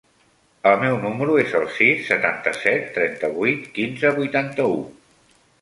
El 0.69 0.79
meu 0.83 0.95
número 1.03 1.35
es 1.41 1.53
el 1.59 1.67
sis, 1.75 2.01
setanta-set, 2.09 2.89
trenta-vuit, 2.97 3.71
quinze, 3.79 4.15
vuitanta-u. 4.21 4.77